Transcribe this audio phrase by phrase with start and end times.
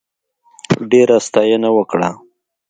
[0.89, 2.09] ډېره ستاینه وکړه.